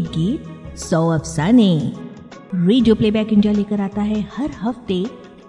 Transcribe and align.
एक 0.00 0.06
गीत 0.08 0.76
सौ 0.78 0.98
अफसाने। 1.10 1.72
रेडियो 2.56 2.94
प्लेबैक 2.94 3.32
इंडिया 3.32 3.52
लेकर 3.52 3.80
आता 3.80 4.02
है 4.02 4.20
हर 4.36 4.50
हफ़्ते 4.60 4.94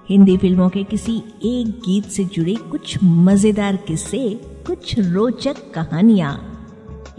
हिंदी 0.09 0.35
फ़िल्मों 0.37 0.69
के 0.69 0.83
किसी 0.83 1.15
एक 1.45 1.67
गीत 1.85 2.05
से 2.11 2.23
जुड़े 2.35 2.55
कुछ 2.71 2.97
मज़ेदार 3.03 3.75
किस्से 3.87 4.23
कुछ 4.67 4.97
रोचक 4.99 5.61
कहानियाँ। 5.75 6.33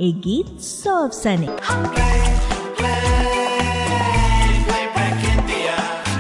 एक 0.01 0.21
गीत 0.27 0.61
सौ 0.61 0.97
अफसाने। 1.05 1.47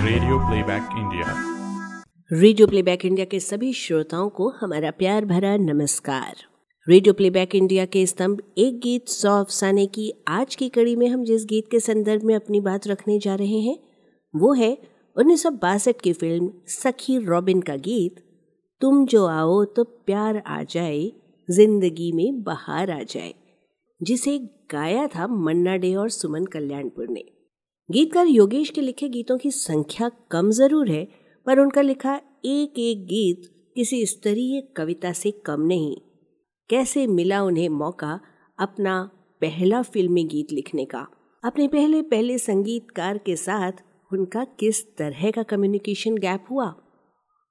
Radio 0.04 0.38
playback 0.38 0.96
India 0.98 1.34
radio 2.30 2.66
playback 2.66 3.04
India 3.04 3.26
के 3.26 3.40
सभी 3.40 3.72
श्रोताओं 3.74 4.28
को 4.30 4.48
हमारा 4.60 4.90
प्यार 4.98 5.24
भरा 5.26 5.56
नमस्कार। 5.58 6.51
रेडियो 6.86 7.12
प्लेबैक 7.14 7.54
इंडिया 7.54 7.84
के 7.86 8.04
स्तंभ 8.06 8.40
एक 8.58 8.78
गीत 8.80 9.08
सौ 9.08 9.32
अफसाने 9.40 9.84
की 9.86 10.10
आज 10.28 10.54
की 10.54 10.68
कड़ी 10.68 10.94
में 10.96 11.06
हम 11.08 11.22
जिस 11.24 11.44
गीत 11.44 11.68
के 11.70 11.80
संदर्भ 11.80 12.22
में 12.22 12.34
अपनी 12.34 12.60
बात 12.60 12.86
रखने 12.88 13.18
जा 13.18 13.34
रहे 13.34 13.60
हैं, 13.60 13.76
वो 14.34 14.52
है 14.52 14.70
उन्नीस 15.16 15.42
सौ 15.42 15.50
बासठ 15.52 16.00
की 16.00 16.12
फ़िल्म 16.12 16.50
सखी 16.68 17.18
रॉबिन 17.18 17.60
का 17.60 17.76
गीत, 17.76 18.16
तुम 18.80 19.06
जो 19.06 19.24
आओ 19.26 19.64
तो 19.66 19.84
प्यार 19.84 20.36
आ 20.38 20.62
जाए, 20.64 21.10
ज़िंदगी 21.48 22.12
में 22.12 22.42
बहार 22.42 22.90
आ 22.90 23.02
जाए, 23.04 23.32
जिसे 24.00 24.38
गाया 24.70 25.06
था 25.06 25.26
मन्ना 25.28 25.76
डे 25.76 25.94
और 25.94 26.10
सुमन 26.10 26.46
कल्याणपुर 26.48 27.08
ने। 27.08 27.24
गीतकार 27.88 28.26
योगेश 28.28 28.70
के 28.70 28.80
लिखे 28.80 29.08
गीतों 29.08 29.38
की 29.38 29.50
संख्या 29.52 30.10
कम 30.30 30.50
ज़रूर 30.52 30.90
है, 30.90 31.04
पर 31.46 31.60
उनका 31.60 31.82
लिखा 31.82 32.20
एक 32.46 32.78
एक 32.80 33.06
गीत 33.08 33.52
किसी 33.76 34.06
स्तरीय 34.08 34.72
कविता 34.76 35.12
से 35.14 35.40
कम 35.46 35.66
नहीं। 35.66 35.96
कैसे 36.68 37.06
मिला 37.06 37.42
उन्हें 37.42 37.68
मौका 37.68 38.20
अपना 38.58 39.10
पहला 39.40 39.82
फिल्मी 39.82 40.24
गीत 40.24 40.52
लिखने 40.52 40.84
का? 40.84 41.06
अपने 41.44 41.68
पहले 41.68 42.02
पहले 42.02 42.38
संगीतकार 42.38 43.18
के 43.18 43.36
साथ 43.36 43.72
उनका 44.12 44.44
किस 44.44 44.96
तरह 44.96 45.30
का 45.30 45.42
कम्युनिकेशन 45.42 46.14
गैप 46.14 46.44
हुआ? 46.50 46.74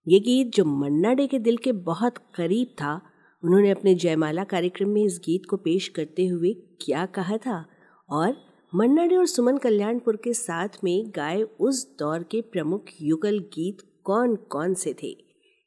ये 0.07 0.19
गीत 0.19 0.47
जो 0.47 0.65
मन्ना 0.65 1.13
डे 1.13 1.27
के 1.27 1.39
दिल 1.39 1.57
के 1.57 1.71
बहुत 1.71 2.17
करीब 2.17 2.67
था, 2.67 3.01
उन्होंने 3.43 3.69
अपने 3.69 3.95
जयमाला 3.95 4.43
कार्यक्रम 4.43 4.89
में 4.89 5.03
इस 5.03 5.21
गीत 5.25 5.41
को 5.49 5.57
पेश 5.57 5.87
करते 5.87 6.27
हुए 6.27 6.53
क्या 6.53 7.05
कहा 7.05 7.37
था? 7.37 7.65
और 8.09 8.37
मन्ना 8.75 9.05
डे 9.05 9.15
और 9.15 9.25
सुमन 9.25 9.57
कल्याणपुर 9.57 10.15
के 10.15 10.33
साथ 10.33 10.69
में 10.83 11.11
गाए 11.15 11.41
उस 11.41 11.97
दौर 11.99 12.23
के 12.23 12.41
प्रमुख 12.41 12.85
युगल 13.01 13.39
गीत 13.39 13.77
कौन 14.03 14.35
कौन 14.35 14.73
से 14.73 14.95
थे? 15.03 15.17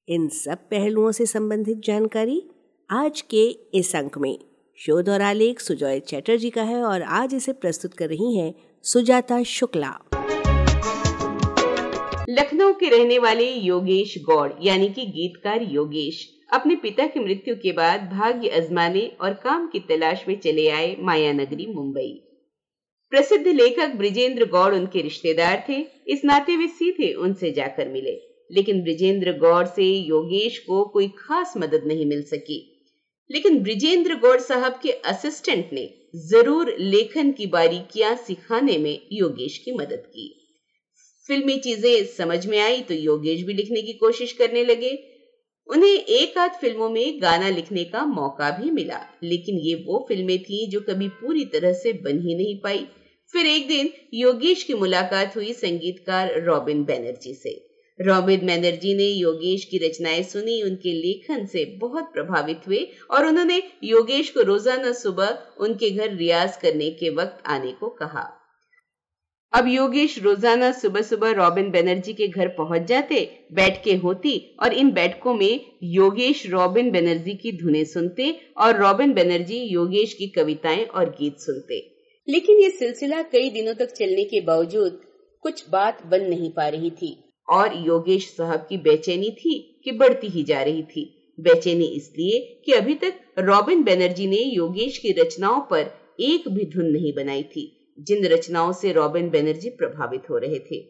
इन 0.09 0.29
सब 0.29 0.59
पहलुओं 0.59 1.13
से 1.13 1.27
संबंधित 1.27 1.79
जानकारी 1.79 2.51
आज 2.97 3.21
के 3.21 3.57
इस 3.75 3.97
अंक 3.97 4.19
में। 4.19 4.39
शोध 4.77 5.09
और 5.09 5.23
आलेख 5.23 5.61
सुजॉय 5.61 6.01
चैटर्जी 6.01 6.51
का 6.51 6.63
है 6.63 6.83
और 6.83 7.03
आज 7.03 7.35
इसे 7.35 7.53
प्रस्तुत 7.53 7.95
कर 7.95 8.09
रही 8.09 8.39
हैं 8.39 8.55
सुजाता 8.83 9.43
शुक्ला। 9.43 9.99
लखनऊ 12.29 12.73
के 12.73 12.89
रहने 12.89 13.19
वाले 13.19 13.53
योगेश 13.53 14.15
गौड़, 14.19 14.53
यानी 14.63 14.89
कि 14.89 15.07
गीतकार 15.07 15.63
योगेश, 15.63 16.29
अपने 16.53 16.77
पिता 16.77 17.07
की 17.07 17.21
मृत्यु 17.21 17.55
के 17.55 17.73
बाद 17.73 18.01
भाग्य 18.01 18.49
अजमाने 18.49 19.13
और 19.21 19.33
काम 19.33 19.67
की 19.67 19.81
तलाश 19.81 20.25
में 20.29 20.41
चले 20.41 20.69
आए 20.69 20.97
माया 21.01 21.33
नगरी 21.33 21.67
मुंबई। 21.67 22.29
प्रसिद्ध 23.11 23.47
लेखक 23.47 23.89
ब्रिजेंद्र 23.89 24.45
गौड़ 24.45 24.75
उनके 24.75 25.01
रिश्तेदार 25.03 25.67
थे। 25.69 25.87
इस 26.09 26.25
नाते 26.25 26.57
वे 26.57 26.67
सीधे 26.67 27.13
उनसे 27.13 27.51
जाकर 27.51 27.89
मिले। 27.89 28.35
लेकिन 28.53 28.83
ब्रिजेंद्र 28.83 29.33
गौड़ 29.33 29.67
से 29.67 29.85
योगेश 29.85 30.59
को 30.59 30.85
कोई 30.85 31.09
खास 31.09 31.55
मदद 31.57 31.83
नहीं 31.87 32.07
मिल 32.07 32.23
सकी। 32.23 32.71
लेकिन 33.31 33.63
ब्रिजेंद्र 33.63 34.15
गौड़ 34.15 34.41
साहब 34.41 34.79
के 34.83 34.91
असिस्टेंट 34.91 35.73
ने 35.73 35.89
ज़रूर 36.29 36.75
लेखन 36.79 37.31
की 37.33 37.47
बारीकियाँ 37.47 38.15
सिखाने 38.17 38.79
में 38.79 38.99
योगेश 39.13 39.59
की 39.59 39.73
मदद 39.73 40.03
की। 40.07 40.29
फिल्मी 41.29 41.57
चीज़ें 41.59 42.05
समझ 42.07 42.47
में 42.47 42.59
आई 42.61 42.81
तो 42.81 42.95
योगेश 42.95 43.43
भी 43.43 43.55
लिखने 43.55 43.83
की 43.83 43.93
कोशिश 43.93 44.33
करने 44.33 44.65
लगे। 44.65 44.93
उन्हें 45.69 45.91
एक 45.91 46.39
आध 46.39 46.51
फ़िल्मों 46.51 46.89
में 46.89 47.23
गाना 47.23 47.49
लिखने 47.51 47.85
का 47.85 48.05
मौका 48.05 48.51
भी 48.51 48.71
मिला, 48.71 49.01
लेकिन 49.23 49.59
ये 49.59 49.75
वो 49.87 50.05
फ़िल्में 50.09 50.39
थी 50.39 50.67
जो 50.67 50.81
कभी 50.81 51.09
पूरी 51.09 51.45
तरह 51.45 51.73
से 51.73 51.93
बन 51.93 52.21
ही 52.21 52.35
नहीं 52.35 52.59
पाई। 52.61 52.87
फिर 53.35 53.47
एक 53.47 53.69
दिन 53.69 53.91
योगेश 54.15 54.63
की 54.63 54.75
मुलाकात 54.75 55.37
हुई 55.37 55.53
संगीतकार 55.53 56.41
रॉबिन 56.43 56.85
बैनर्जी 56.85 57.35
से। 57.35 57.74
रॉबिन 58.01 58.47
बैनर्जी 58.47 58.95
ने 58.95 59.05
योगेश 59.05 59.65
की 59.65 59.79
रचनाएँ 59.79 60.23
सुनी, 60.23 60.63
उनके 60.63 60.93
लेखन 60.93 61.45
से 61.47 61.65
बहुत 61.81 62.13
प्रभावित 62.13 62.67
हुए 62.67 62.87
और 63.11 63.27
उन्होंने 63.27 63.63
योगेश 63.85 64.31
को 64.31 64.43
रोज़ाना 64.43 64.93
सुबह 64.93 65.39
उनके 65.59 65.91
घर 65.91 66.17
रियाज 66.17 66.57
करने 66.57 66.91
के 66.91 67.11
वक्त 67.11 67.43
आने 67.47 67.73
को 67.73 67.89
कहा। 68.01 68.31
अब 69.53 69.69
योगेश 69.69 70.19
रोज़ाना 70.19 70.71
सुबह 70.73 71.03
सुबह 71.03 71.33
रॉबिन 71.33 71.71
बनर्जी 71.71 72.13
के 72.13 72.27
घर 72.29 72.49
पहुँच 72.49 72.83
जाते 72.83 73.21
बैठकें 73.53 73.97
होती 73.99 74.39
और 74.63 74.73
इन 74.73 74.91
बैठकों 74.93 75.35
में 75.35 75.61
योगेश 75.83 76.47
रॉबिन 76.47 76.91
बनर्जी 76.91 77.35
की 77.35 77.53
धुनें 77.59 77.85
सुनते 77.85 78.31
और 78.57 78.77
रॉबिन 78.77 79.13
बनर्जी 79.15 79.59
योगेश 79.65 80.15
की 80.15 80.27
कविताएँ 80.27 80.85
और 80.85 81.11
गीत 81.11 81.39
सुनते। 81.39 81.79
लेकिन 82.29 82.59
ये 82.59 82.71
सिलसिला 82.71 83.23
कई 83.23 83.51
दिनों 83.51 83.75
तक 83.75 83.93
चलने 83.93 84.25
के 84.25 84.41
बावजूद 84.41 85.01
कुछ 85.45 85.69
बात 85.71 86.05
बन 86.07 86.25
नहीं 86.25 86.51
पा 86.51 86.69
रही 86.69 86.91
थी। 86.91 87.17
और 87.49 87.87
योगेश 87.87 88.29
साहब 88.29 88.67
की 88.69 88.77
बेचैनी 88.77 89.31
थी 89.31 89.81
कि 89.85 89.93
बढ़ती 89.93 90.27
ही 90.27 90.43
जा 90.43 90.63
रही 90.63 90.83
थी। 90.83 91.35
बेचैनी 91.41 91.85
इसलिए 91.85 92.63
कि 92.65 92.73
अभी 92.73 92.95
तक 92.95 93.15
रॉबिन 93.39 93.83
बनर्जी 93.83 94.27
ने 94.27 94.37
योगेश 94.37 94.99
की 94.99 95.13
रचनाओं 95.13 95.61
पर 95.61 95.91
एक 96.21 96.49
भी 96.49 96.65
धुन 96.65 96.87
नहीं 96.87 97.13
बनाई 97.15 97.43
थी, 97.43 97.95
जिन 98.01 98.27
रचनाओं 98.27 98.73
से 98.73 98.93
रॉबिन 98.93 99.31
बनर्जी 99.31 99.71
प्रभावित 99.71 100.31
हो 100.31 100.39
रहे 100.39 100.59
थे। 100.59 100.85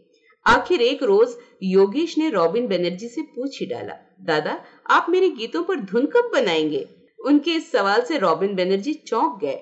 आखिर 0.47 0.81
एक 0.81 1.03
रोज 1.03 1.29
योगेश 1.63 2.19
ने 2.19 2.31
रॉबिन 2.31 2.67
बनर्जी 2.67 3.09
से 3.09 3.23
पूछ 3.23 3.61
ही 3.61 3.67
डाला, 3.67 3.95
दादा, 4.23 4.65
आप 4.91 5.07
मेरे 5.09 5.29
गीतों 5.29 5.63
पर 5.63 5.77
धुन 5.77 6.07
कब 6.07 6.31
बनाएँगे? 6.35 6.89
उनके 7.25 7.51
इस 7.51 7.73
सवाल 7.73 8.03
से 8.03 8.19
रॉबिन 8.19 8.55
बनर्जी 8.55 8.95
चौंक 8.95 9.39
गए। 9.43 9.59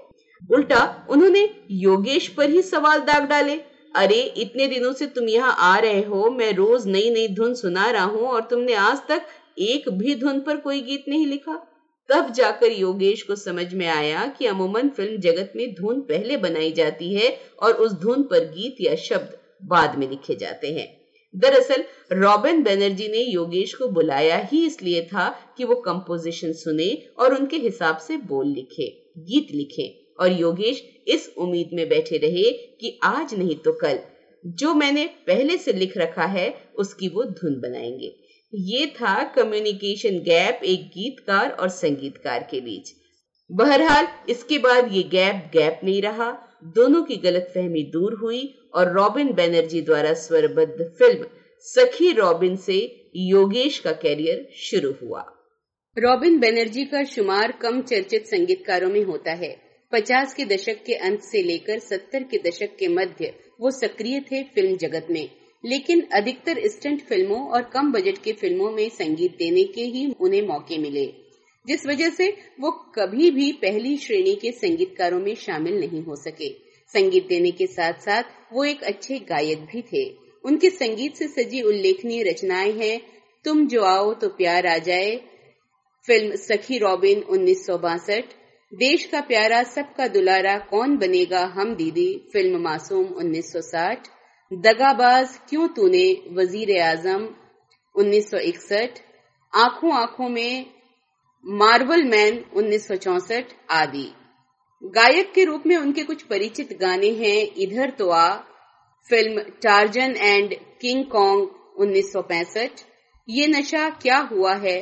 उल्टा 0.50 1.06
उन्होंने 1.10 1.48
योगेश 1.70 2.28
पर 2.28 2.50
ही 2.50 2.62
सवाल 2.62 3.00
दाग 3.00 3.28
डाले। 3.28 3.56
अरे, 3.94 4.20
इतने 4.36 4.66
दिनों 4.69 4.92
से 4.92 5.06
तुम 5.06 5.28
यहाँ 5.28 5.54
आ 5.60 5.78
रहे 5.78 6.03
हो, 6.03 6.30
मैं 6.30 6.53
रोज 6.53 6.86
नई 6.86 7.10
नई 7.10 7.28
धुन 7.28 7.54
सुना 7.54 7.91
रहा 7.91 8.04
हूँ 8.04 8.26
और 8.28 8.42
तुमने 8.42 8.75
आज 8.75 8.98
तक 9.08 9.26
एक 9.60 9.88
भी 9.92 10.14
धुन 10.14 10.41
पर 10.41 10.56
कोई 10.56 10.80
गीत 10.82 11.04
नहीं 11.08 11.26
लिखा। 11.26 11.58
तब 12.08 12.30
जाकर 12.32 12.72
योगेश 12.72 13.22
को 13.22 13.34
समझ 13.36 13.72
में 13.75 13.86
आया 13.86 14.26
कि 14.28 14.47
अमूमन 14.47 14.88
फ़िल्म 14.88 15.20
जगत 15.20 15.53
में 15.56 15.72
धुन 15.75 16.00
पहले 16.00 16.36
बनाई 16.36 16.72
जाती 16.72 17.12
है 17.14 17.36
और 17.58 17.72
उस 17.75 17.92
धुन 17.92 18.22
पर 18.22 18.44
गीत 18.48 18.80
या 18.80 18.94
शब्द 18.94 19.36
बाद 19.64 19.97
में 19.98 20.09
लिखे 20.09 20.34
जाते 20.34 20.72
हैं। 20.72 20.88
दरअसल, 21.34 21.84
रॉबिन 22.12 22.62
बनर्जी 22.62 23.09
ने 23.09 23.22
योगेश 23.22 23.74
को 23.74 23.88
बुलाया 23.88 24.38
ही 24.42 24.64
इसलिए 24.66 25.03
था 25.03 25.28
कि 25.56 25.64
वो 25.64 25.74
कंपोजिशन 25.76 26.53
सुने 26.53 26.97
और 27.16 27.34
उनके 27.34 27.56
हिसाब 27.59 27.97
से 27.98 28.16
बोल 28.16 28.47
लिखे, 28.48 28.88
गीत 29.19 29.53
लिखे। 29.53 30.01
और 30.20 30.32
योगेश 30.32 30.82
इस 31.08 31.34
उम्मीद 31.38 31.70
में 31.72 31.88
बैठे 31.88 32.16
रहे 32.16 32.52
कि 32.52 33.00
आज 33.02 33.34
नहीं 33.34 33.56
तो 33.56 33.72
कल। 33.72 33.98
जो 34.46 34.74
मैंने 34.74 35.06
पहले 35.06 35.56
से 35.56 35.72
लिख 35.72 35.96
रखा 35.96 36.24
है, 36.24 36.54
उसकी 36.76 37.08
वो 37.08 37.24
धुन 37.24 37.60
बनाएँगे। 37.60 38.16
ये 38.54 38.86
था 38.86 39.24
कम्युनिकेशन 39.24 40.18
गैप 40.18 40.60
एक 40.64 40.82
गीतकार 40.82 41.50
और 41.50 41.68
संगीतकार 41.68 42.48
के 42.50 42.60
बीच। 42.60 42.92
बहरहाल, 43.52 44.08
इसके 44.28 44.58
बाद 44.58 44.92
ये 44.92 45.02
गैप 45.02 45.50
गैप 45.52 45.80
नहीं 45.84 46.02
रहा। 46.02 46.48
दोनों 46.64 47.02
की 47.02 47.16
गलतफहमी 47.16 47.82
दूर 47.82 48.14
हुई 48.14 48.54
और 48.74 48.92
रॉबिन 48.92 49.32
बैनर्जी 49.32 49.82
द्वारा 49.82 50.14
स्वरबद्ध 50.14 50.94
फ़िल्म 50.98 51.26
सखी 51.60 52.12
रॉबिन 52.12 52.56
से 52.56 53.10
योगेश 53.16 53.78
का 53.78 53.92
कैरियर 53.92 54.48
शुरू 54.56 54.92
हुआ। 55.03 55.32
रॉबिन 55.98 56.38
बैनर्जी 56.38 56.84
का 56.84 57.04
शुमार 57.04 57.53
कम 57.53 57.82
चर्चित 57.82 58.26
संगीतकारों 58.26 58.91
में 58.91 59.03
होता 59.03 59.32
है। 59.32 59.61
पचास 59.92 60.34
के 60.34 60.44
दशक 60.44 60.83
के 60.86 60.94
अंत 61.06 61.22
से 61.22 61.42
लेकर 61.42 61.78
सत्तर 61.78 62.22
के 62.22 62.39
दशक 62.39 62.77
के 62.78 62.89
मध्य 62.89 63.33
वो 63.60 63.71
सक्रिय 63.71 64.21
थे 64.21 64.42
फ़िल्म 64.44 64.77
जगत 64.77 65.06
में। 65.10 65.28
लेकिन 65.65 66.00
अधिकतर 66.12 66.60
स्टंट 66.68 67.03
फ़िल्मों 67.03 67.41
और 67.48 67.62
कम 67.65 67.92
बजट 67.92 68.18
की 68.18 68.33
फ़िल्मों 68.33 68.71
में 68.71 68.89
संगीत 68.89 69.36
देने 69.39 69.65
के 69.65 69.83
ही 69.86 70.06
उन्हें 70.21 70.47
मौके 70.48 70.78
मिले, 70.78 71.04
जिस 71.66 71.86
वजह 71.86 72.10
से 72.10 72.28
वो 72.60 72.71
कभी 72.94 73.30
भी 73.30 73.50
पहली 73.53 73.97
श्रेणी 73.97 74.34
के 74.34 74.53
संगीतकारों 74.53 75.21
में 75.21 75.34
शामिल 75.34 75.78
नहीं 75.80 76.03
हो 76.03 76.16
सके। 76.16 76.48
संगीत 76.94 77.27
देने 77.28 77.50
के 77.50 77.66
साथ 77.66 78.00
साथ 78.00 78.22
वो 78.53 78.65
एक 78.65 78.83
अच्छे 78.84 79.18
गायक 79.28 79.59
भी 79.65 79.83
थे। 79.83 80.04
उनके 80.44 80.71
संगीत 80.71 81.16
से 81.16 81.28
सजी 81.28 81.60
उल्लेखनीय 81.62 82.22
रचनाएँ 82.22 82.72
हैं, 82.72 83.00
तुम 83.44 83.66
जो 83.68 83.83
आओ 83.84 84.12
तो 84.15 84.28
प्यार 84.28 84.66
आ 84.66 84.77
जाए, 84.78 85.16
फ़िल्म 86.09 86.36
सखी 86.39 86.78
रॉबिन 86.78 87.22
उन्नीस 87.22 87.66
सौ 87.66 87.78
बासठ 87.78 88.24
देश 88.72 89.04
का 89.04 89.21
प्यारा, 89.21 89.63
सबका 89.63 90.07
दुलारा 90.09 90.57
कौन 90.59 90.97
बनेगा 90.97 91.41
हम 91.47 91.74
दीदी? 91.74 92.30
फ़िल्म 92.33 92.60
मासूम 92.60 93.07
1960 93.21 94.07
दगाबाज 94.53 95.36
क्यों 95.48 95.69
तूने? 95.69 96.07
वज़ीर 96.33 96.71
आज़म 96.83 97.28
1961 97.95 99.01
आँखों 99.53 99.92
आँखों 99.92 100.28
में 100.28 100.66
मार्बल 101.45 102.04
मैन 102.04 102.45
1964 102.57 103.53
आदि। 103.71 104.07
गायक 104.83 105.33
के 105.33 105.45
रूप 105.45 105.66
में 105.66 105.77
उनके 105.77 106.04
कुछ 106.04 106.22
परिचित 106.22 106.72
गाने 106.80 107.10
हैं 107.10 107.54
इधर 107.57 107.91
तो 107.91 108.09
आ। 108.09 108.36
Film 109.10 109.42
Tarzan 109.63 110.16
and 110.16 110.54
King 110.80 111.04
Kong 111.07 111.48
1965 111.80 112.84
ये 113.28 113.47
नशा 113.47 113.89
क्या 113.91 114.18
हुआ 114.33 114.54
है? 114.54 114.80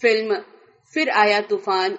फ़िल्म 0.00 0.42
फिर 0.94 1.10
आया 1.10 1.40
तूफ़ान 1.40 1.94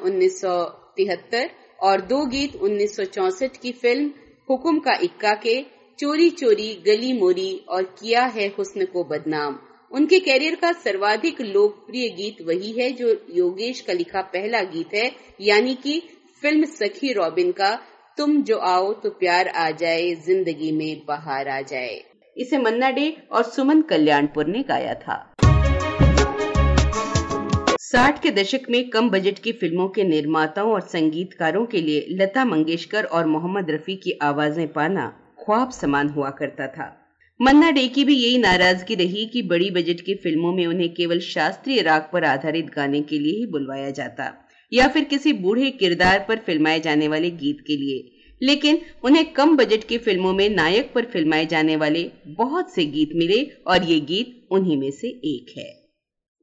1973 1.06 1.50
और 1.82 2.02
दो 2.02 2.26
गीत 2.26 2.56
1964 2.56 3.58
की 3.58 3.72
फ़िल्म 3.72 4.12
हुकुम 4.50 4.80
का 4.80 4.94
इक्का 4.94 5.34
के 5.34 5.66
चोरी 6.00 6.30
चोरी 6.30 6.84
गली 6.86 7.14
मोरी 7.14 7.66
और 7.70 7.84
किया 7.84 8.26
है 8.26 8.48
हुस्न 8.48 8.86
को 8.86 9.04
बदनाम। 9.04 9.60
उनके 9.92 10.20
कैरियर 10.20 10.56
का 10.56 10.72
सर्वाधिक 10.72 11.42
लोकप्रिय 11.42 12.10
गीत 12.10 12.38
वही 12.42 12.72
है 12.72 12.92
जो 12.92 13.28
योगेश 13.30 13.82
का 13.82 13.94
लिखा 13.94 14.22
पहला 14.22 14.62
गीत 14.62 14.94
है, 14.94 15.12
यानी 15.42 15.76
कि 15.76 16.04
फ़िल्म 16.42 16.66
सखी 16.66 17.14
रॉबिन 17.14 17.52
का, 17.52 17.80
तुम 18.18 18.44
जो 18.44 18.58
आओ 18.58 18.94
तो 18.94 19.10
प्यार 19.10 19.48
आ 19.48 19.72
जाए, 19.72 20.16
ज़िंदगी 20.16 20.72
में 20.72 21.02
बाहर 21.08 21.48
आ 21.48 21.62
जाए। 21.62 22.04
इसे 22.38 22.58
मन्ना 22.58 22.90
डे 22.90 23.18
और 23.32 23.44
सुमन 23.44 23.82
कल्याणपुर 23.82 24.48
ने 24.48 24.64
गाया 24.64 24.94
था। 24.94 25.34
साठ 27.92 28.22
के 28.24 28.30
दशक 28.32 28.70
में 28.70 28.84
कम 28.90 29.10
बजट 29.10 29.40
की 29.40 29.52
फ़िल्मों 29.52 29.88
के 29.90 30.04
निर्माताओं 30.04 30.72
और 30.74 30.82
संगीतकारों 30.82 31.66
के 31.66 31.82
लिए 31.82 32.06
लता 32.12 32.44
मंगेशकर 32.46 33.04
और 33.06 33.26
मोहम्मद 33.28 33.72
रफी 33.72 33.96
की 33.96 34.12
आवाज़ें 34.22 34.68
पाना 34.68 35.08
ख्वाब 35.40 35.70
समान 35.72 36.10
हुआ 36.10 36.30
करता 36.30 36.68
था। 36.68 36.86
मन्ना 37.40 37.72
डे 37.72 37.88
की 37.88 38.04
भी 38.04 38.16
यही 38.16 38.38
नाराज़गी 38.38 38.96
रही 38.96 39.26
कि 39.26 39.42
बड़ी 39.42 39.70
बजट 39.72 40.02
की 40.02 40.16
फ़िल्मों 40.16 40.52
में 40.54 40.66
उन्हें 40.68 40.90
केवल 40.90 41.20
शास्त्रीय 41.20 41.82
राग 41.82 42.04
पर 42.14 42.24
आधारित 42.24 42.70
गाने 42.76 43.02
के 43.02 43.20
लिए 43.20 43.38
ही 43.40 43.46
बुलवाया 43.46 43.90
जाता, 43.92 44.32
या 44.72 44.88
फिर 44.88 45.04
किसी 45.04 45.34
बूढ़े 45.34 45.72
किरदार 45.72 46.26
पर 46.28 46.40
फिल्माए 46.40 46.80
जाने 46.80 47.08
वाले 47.08 47.32
गीत 47.32 47.58
के 47.68 47.76
लिए। 47.76 48.02
लेकिन 48.42 48.80
उन्हें 49.04 49.26
कम 49.34 49.56
बजट 49.56 49.84
की 49.84 49.98
फ़िल्मों 49.98 50.34
में 50.34 50.48
नायक 50.50 50.92
पर 50.96 51.06
फिल्माए 51.06 51.46
जाने 51.46 51.76
वाले 51.76 52.10
बहुत 52.38 52.74
से 52.74 52.86
गीत 52.88 53.10
मिले 53.16 53.46
और 53.68 53.84
ये 53.84 54.00
गीत 54.00 54.34
उन्हीं 54.52 54.78
में 54.78 54.92
से 54.92 55.08
एक 55.08 55.58
है। 55.58 55.81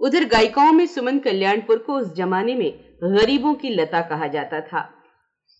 उधर 0.00 0.24
गायिकाओं 0.24 0.72
में 0.72 0.86
सुमन 0.86 1.18
कल्याणपुर 1.18 1.78
को 1.78 1.94
उस 1.94 2.14
जमाने 2.14 2.54
में 2.54 2.70
गरीबों 3.04 3.54
की 3.54 3.70
लता 3.70 4.00
कहा 4.02 4.26
जाता 4.26 4.60
था। 4.60 4.88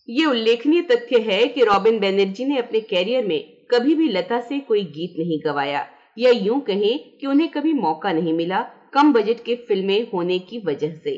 ये 0.07 0.25
उल्लेखनीय 0.25 0.81
तथ्य 0.81 1.19
है 1.21 1.47
कि 1.47 1.63
रॉबिन 1.63 1.99
बैनर्जी 1.99 2.45
ने 2.45 2.57
अपने 2.57 2.79
कैरियर 2.81 3.25
में 3.25 3.41
कभी 3.71 3.95
भी 3.95 4.07
लता 4.07 4.39
से 4.39 4.59
कोई 4.59 4.83
गीत 4.85 5.13
नहीं 5.19 5.39
गवाया, 5.45 5.85
या 6.17 6.31
यूँ 6.31 6.59
कहें 6.59 6.99
कि 7.19 7.27
उन्हें 7.27 7.49
कभी 7.49 7.73
मौका 7.73 8.11
नहीं 8.11 8.33
मिला 8.33 8.61
कम 8.93 9.11
बजट 9.13 9.43
के 9.45 9.55
फ़िल्में 9.67 10.01
होने 10.13 10.37
की 10.39 10.59
वजह 10.59 10.93
से। 10.93 11.17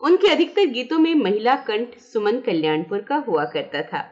उनके 0.00 0.28
अधिकतर 0.28 0.66
गीतों 0.66 0.98
में 0.98 1.14
महिला 1.14 1.54
कंठ 1.66 1.98
सुमन 2.02 2.38
कल्याणपुर 2.40 3.00
का 3.00 3.16
हुआ 3.28 3.44
करता 3.44 3.82
था। 3.82 4.02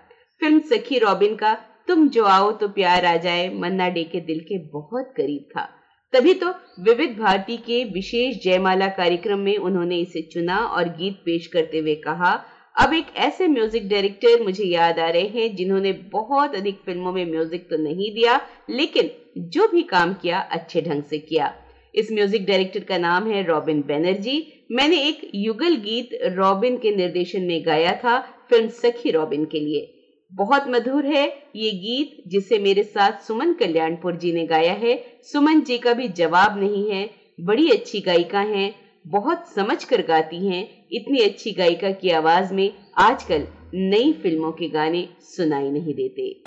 फ़िल्म 0.41 0.61
सखी 0.61 0.99
रॉबिन 0.99 1.35
का 1.35 1.55
तुम 1.89 2.09
जो 2.09 2.25
आओ 2.25 2.51
तो 2.53 2.69
प्यार 2.69 3.05
आ 3.05 3.17
जाए, 3.17 3.49
मन्ना 3.51 3.89
डे 3.89 4.05
के 4.05 4.21
दिल 4.21 4.41
के 4.41 4.59
बहुत 4.69 5.13
करीब 5.17 5.43
था। 5.57 5.69
तभी 6.13 6.33
तो 6.35 6.49
विविध 6.83 7.11
भारती 7.19 7.57
के 7.57 7.83
विशेष 7.85 8.43
जयमाला 8.45 8.89
कार्यक्रम 8.89 9.39
में 9.39 9.57
उन्होंने 9.57 9.99
इसे 9.99 10.23
चुना 10.23 10.57
और 10.59 10.89
गीत 10.89 11.21
पेश 11.25 11.47
करते 11.47 11.79
हुए 11.79 11.95
कहा, 11.97 12.33
अब 12.77 12.93
एक 12.95 13.07
ऐसे 13.17 13.47
म्यूज़िक 13.49 13.89
डायरेक्टर 13.89 14.43
मुझे 14.45 14.65
याद 14.65 14.99
आ 14.99 15.09
रहे 15.09 15.27
हैं 15.27 15.55
जिन्होंने 15.57 15.93
बहुत 16.13 16.55
अधिक 16.55 16.81
फ़िल्मों 16.87 17.13
में 17.13 17.25
म्यूज़िक 17.27 17.67
तो 17.71 17.77
नहीं 17.83 18.11
दिया, 18.15 18.41
लेकिन 18.71 19.11
जो 19.51 19.69
भी 19.69 19.83
काम 19.83 20.15
किया, 20.15 20.41
अच्छे 20.41 20.81
ढंग 20.81 21.03
से 21.03 21.19
किया। 21.19 21.53
इस 21.95 22.13
म्यूज़िक 22.13 22.47
डायरेक्टर 22.47 22.85
का 22.85 22.99
नाम 22.99 23.27
है 23.27 23.47
रॉबिन 23.47 23.83
बैनर्जी। 23.83 24.67
मैंने 24.73 25.01
एक 25.09 25.31
युगल 25.35 25.77
गीत 25.79 26.19
रॉबिन 26.37 26.77
के 26.77 26.97
निर्देशन 26.97 27.43
में 27.43 27.63
गाया 27.67 27.93
था, 27.95 28.19
फ़िल्म 28.51 28.69
सखी 28.69 29.11
रॉबिन 29.11 29.45
के 29.45 29.61
लिए। 29.61 29.89
बहुत 30.33 30.65
मधुर 30.69 31.07
है 31.07 31.25
ये 31.57 31.71
गीत, 31.71 32.23
जिसे 32.29 32.59
मेरे 32.59 32.83
साथ 32.83 33.13
सुमन 33.13 33.53
कल्याणपुर 33.53 34.17
जी 34.17 34.33
ने 34.33 34.47
गाया 34.47 34.73
है। 34.73 35.05
सुमन 35.23 35.61
जी 35.61 35.79
का 35.79 35.93
भी 35.93 36.09
जवाब 36.09 36.59
नहीं 36.61 36.91
है। 36.91 37.11
बड़ी 37.41 37.69
अच्छी 37.71 38.01
गायिका 38.01 38.41
हैं, 38.41 38.75
बहुत 39.07 39.49
समझ 39.49 39.85
कर 39.85 40.03
गाती 40.03 40.47
हैं। 40.49 40.63
इतनी 40.93 41.19
अच्छी 41.19 41.51
गायिका 41.51 41.91
की 41.91 42.11
आवाज़ 42.11 42.55
में 42.55 42.73
आजकल 42.99 43.47
नई 43.75 44.13
फ़िल्मों 44.13 44.53
के 44.53 44.69
गाने 44.69 45.09
सुनाई 45.21 45.71
नहीं 45.71 45.95
देते। 45.95 46.43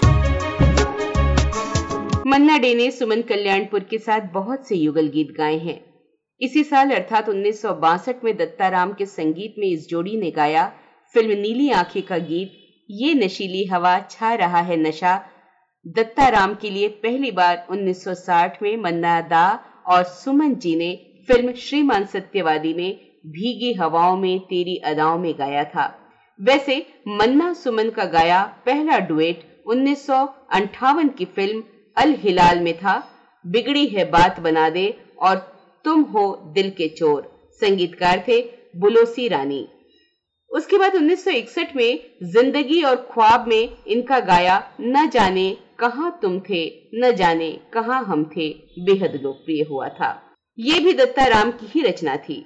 मन्ना 2.29 2.57
डे 2.57 2.74
ने 2.75 2.91
सुमन 2.91 3.21
कल्याणपुर 3.21 3.79
के 3.79 3.97
साथ 3.97 4.31
बहुत 4.33 4.68
से 4.68 4.75
युगल 4.75 5.07
गीत 5.07 5.36
गाए 5.38 5.57
हैं। 5.57 5.79
इसी 6.41 6.63
साल 6.63 6.91
अर्थात 6.91 7.29
उन्नीस 7.29 7.62
सौ 7.62 7.74
बासठ 7.74 8.24
में 8.24 8.36
दत्ताराम 8.38 8.94
के 8.94 9.06
संगीत 9.06 9.56
में 9.59 9.68
इस 9.68 9.88
जोड़ी 9.89 10.18
ने 10.18 10.31
गाया 10.31 10.71
फ़िल्म 11.15 11.39
नीली 11.39 11.69
आँखें 11.71 12.01
का 12.03 12.18
गीत 12.18 12.59
ये 12.91 13.13
नशीली 13.13 13.65
हवा 13.65 14.00
छा 14.00 14.33
रहा 14.33 14.62
है 14.62 14.77
नशा। 14.77 15.25
दत्ताराम 15.88 16.56
के 16.56 16.69
लिए 16.69 16.88
पहली 16.88 17.31
बार 17.31 17.68
1960 17.71 18.62
में 18.62 18.77
मन्ना 18.77 19.21
दा 19.21 19.65
और 19.85 20.03
सुमन 20.03 20.56
जी 20.56 20.75
ने 20.75 21.00
फ़िल्म 21.27 21.53
श्रीमान 21.53 22.06
सत्यवादी 22.06 22.74
में 22.74 23.00
भीगी 23.27 23.74
हवाओं 23.74 24.18
में, 24.18 24.39
तेरी 24.39 24.77
अदाओं 24.77 25.18
में 25.18 25.35
गाया 25.38 25.63
था। 25.63 26.00
वैसे, 26.41 26.88
मन्ना 27.07 27.53
सुमन 27.53 27.89
का 27.89 28.06
गाया 28.06 28.44
पहला 28.65 29.00
डुएट 29.00 29.63
उन्नीस 29.68 30.07
सौ 30.07 30.25
अठावन 30.51 31.09
की 31.09 31.25
फ़िल्म 31.25 31.63
अल 31.97 32.13
हिलाल 32.13 32.59
में 32.59 32.77
था। 32.77 33.07
बिगड़ी 33.47 33.88
है 33.88 34.06
बात 34.06 34.39
बना 34.39 34.69
दे 34.69 35.03
और 35.19 35.36
तुम 35.86 36.01
हो 36.01 36.51
दिल 36.53 36.69
के 36.69 36.88
चोर। 36.88 37.50
संगीतकार 37.51 38.24
थे 38.27 38.41
बुलोसी 38.75 39.27
रानी। 39.27 39.68
उसके 40.53 40.77
बाद 40.77 40.95
1961 40.95 41.75
में 41.75 42.00
ज़िंदगी 42.23 42.81
और 42.83 42.95
ख्वाब 42.95 43.47
में 43.47 43.69
इनका 43.88 44.19
गाया, 44.19 44.71
न 44.81 45.09
जाने 45.09 45.57
कहा 45.79 46.09
तुम 46.09 46.39
थे, 46.39 46.89
न 46.95 47.11
जाने 47.11 47.59
कहा 47.73 47.97
हम 47.97 48.23
थे 48.38 48.50
बेहद 48.79 49.19
लोकप्रिय 49.23 49.63
हुआ 49.63 49.89
था। 49.89 50.38
ये 50.59 50.79
भी 50.79 50.94
दत्ता 50.94 51.25
राम 51.25 51.51
की 51.51 51.65
ही 51.65 51.81
रचना 51.81 52.17
थी। 52.17 52.45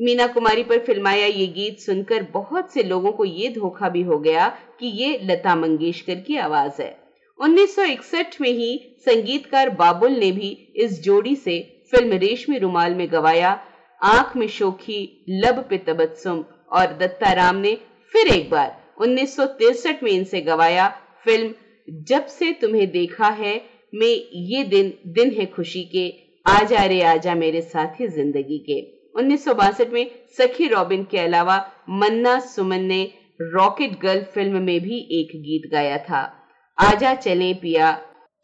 मीना 0.00 0.26
कुमारी 0.26 0.62
पर 0.62 0.78
फिल्माया 0.78 1.26
ये 1.26 1.46
गीत 1.46 1.80
सुनकर 1.80 2.22
बहुत 2.22 2.72
से 2.72 2.82
लोगों 2.82 3.12
को 3.12 3.24
ये 3.24 3.48
धोखा 3.48 3.88
भी 3.88 4.02
हो 4.02 4.18
गया 4.18 4.48
कि 4.48 4.86
ये 4.86 5.20
लता 5.22 5.56
मंगेशकर 5.56 6.14
की 6.14 6.36
आवाज़ 6.36 6.82
है। 6.82 6.98
1961 7.40 8.40
में 8.40 8.50
ही 8.50 8.96
संगीतकार 9.06 9.70
बाबुल 9.70 10.12
ने 10.12 10.32
भी 10.32 10.72
इस 10.76 11.02
जोड़ी 11.02 11.36
से 11.36 11.84
फ़िल्म 11.90 12.12
रेशमी 12.12 12.58
रुमाल 12.58 12.94
में 12.94 13.12
गवाया, 13.12 13.60
आँख 14.02 14.36
में 14.36 14.48
शोखी, 14.48 15.24
लब 15.28 15.66
पे 15.70 15.78
तबत्सुम 15.78 16.44
और 16.74 16.96
दत्ताराम 16.96 17.56
ने 17.56 17.74
फिर 18.12 18.28
एक 18.28 18.50
बार 18.50 18.76
उन्नीस 19.00 19.36
में 20.02 20.10
इनसे 20.10 20.40
गवाया 20.40 20.88
फ़िल्म, 21.24 21.54
जब 21.88 22.26
से 22.26 22.52
तुम्हें 22.52 22.90
देखा 22.90 23.28
है, 23.28 23.54
में 23.94 24.28
ये 24.34 24.62
दिन 24.64 24.92
दिन 25.06 25.30
है 25.30 25.46
खुशी 25.46 25.82
के 25.84 26.08
आजा 26.46 26.84
रे 26.84 27.00
आजा 27.02 27.34
मेरे 27.34 27.60
साथी 27.62 28.08
ज़िंदगी 28.08 28.58
के। 28.58 28.80
उन्नीस 29.18 29.48
में 29.92 30.10
सखी 30.38 30.68
रॉबिन 30.68 31.04
के 31.04 31.18
अलावा 31.18 31.58
मन्ना 31.90 32.38
सुमन 32.38 32.80
ने 32.80 33.02
रॉकेट 33.40 33.98
गर्ल 34.00 34.22
फ़िल्म 34.34 34.62
में 34.62 34.80
भी 34.80 34.98
एक 35.20 35.36
गीत 35.42 35.70
गाया 35.72 35.98
था। 35.98 36.22
आजा 36.78 37.14
चले 37.14 37.52
पिया, 37.54 37.92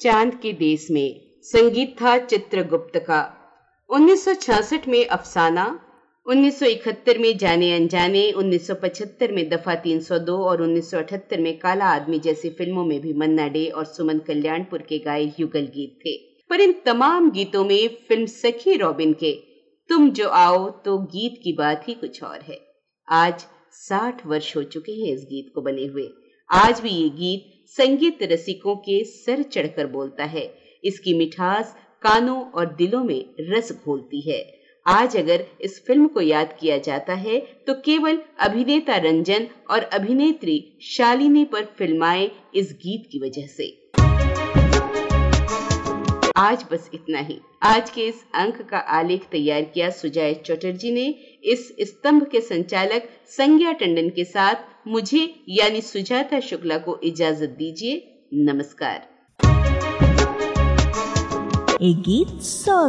चाँद 0.00 0.34
के 0.34 0.52
देश 0.52 0.86
में, 0.90 1.20
संगीत 1.44 1.96
था 2.02 2.16
चित्रगुप्त 2.18 2.98
का। 2.98 3.20
1966 3.90 4.88
में 4.88 5.06
अफसाना 5.06 5.66
1971 6.30 7.18
में 7.18 7.38
जाने 7.38 7.72
अनजाने 7.72 8.32
1975 8.32 9.32
में 9.32 9.48
दफ़ा 9.48 9.74
302 9.74 10.36
और 10.38 10.62
1978 10.62 11.38
में 11.38 11.58
काला 11.58 11.84
आदमी 11.84 12.18
जैसी 12.18 12.50
फ़िल्मों 12.50 12.84
में 12.84 13.00
भी 13.00 13.12
मन्ना 13.12 13.48
डे 13.48 13.66
और 13.66 13.84
सुमन 13.84 14.18
कल्याणपुर 14.18 14.82
के 14.82 14.98
गाए 14.98 15.32
युगल 15.40 15.66
गीत 15.66 15.98
थे। 16.06 16.16
पर 16.50 16.60
इन 16.60 16.74
तमाम 16.86 17.30
गीतों 17.30 17.64
में 17.64 17.88
फ़िल्म 18.08 18.26
सखी 18.26 18.76
रॉबिन 18.76 19.12
के, 19.12 19.32
तुम 19.88 20.10
जो 20.10 20.28
आओ 20.28 20.70
तो 20.70 20.98
गीत 20.98 21.40
की 21.44 21.52
बात 21.52 21.88
ही 21.88 21.94
कुछ 21.94 22.22
और 22.22 22.40
है। 22.40 22.60
आज 23.08 23.44
साठ 23.72 24.26
वर्ष 24.26 24.56
हो 24.56 24.62
चुके 24.62 24.92
हैं 24.92 25.12
इस 25.14 25.24
गीत 25.24 25.52
को 25.54 25.62
बने 25.62 25.86
हुए। 25.86 26.08
आज 26.50 26.80
भी 26.80 26.90
ये 26.90 27.08
गीत 27.08 27.52
संगीत 27.66 28.18
रसिकों 28.22 28.76
के 28.76 29.04
सर 29.04 29.42
चढ़कर 29.42 29.86
बोलता 29.86 30.24
है। 30.24 30.54
इसकी 30.84 31.14
मिठास 31.14 31.76
कानों 32.02 32.40
और 32.42 32.66
दिलों 32.66 33.04
में 33.04 33.24
रस 33.40 33.72
घोलती 33.84 34.30
है। 34.30 34.59
आज 34.86 35.16
अगर 35.16 35.44
इस 35.60 35.84
फ़िल्म 35.86 36.06
को 36.06 36.20
याद 36.20 36.52
किया 36.60 36.76
जाता 36.78 37.14
है 37.14 37.38
तो 37.66 37.74
केवल 37.74 38.18
अभिनेता 38.40 38.96
रंजन 38.96 39.46
और 39.70 39.82
अभिनेत्री 39.82 40.78
शालिनी 40.82 41.44
पर 41.44 41.64
फिल्माए 41.78 42.30
इस 42.54 42.72
गीत 42.72 43.08
की 43.12 43.18
वजह 43.18 43.46
से। 43.46 43.66
आज 46.36 46.64
बस 46.72 46.90
इतना 46.94 47.18
ही। 47.18 47.38
आज 47.62 47.90
के 47.90 48.00
इस 48.00 48.24
अंक 48.34 48.62
का 48.62 48.78
आलेख 48.78 49.26
तैयार 49.32 49.62
किया 49.64 49.90
सुजय 49.90 50.34
चटर्जी 50.46 50.90
ने। 50.90 51.06
इस 51.44 51.68
स्तंभ 51.80 52.26
के 52.32 52.40
संचालक 52.40 53.08
संज्ञा 53.28 53.72
टंडन 53.72 54.08
के 54.08 54.24
साथ 54.24 54.88
मुझे 54.88 55.22
यानी 55.48 55.80
सुजाता 55.80 56.40
शुक्ला 56.40 56.78
को 56.78 56.98
इजाज़त 57.04 57.56
दीजिए। 57.58 58.26
नमस्कार। 58.34 59.08
एक 61.82 62.00
गीत 62.00 62.40
सौ 62.42 62.88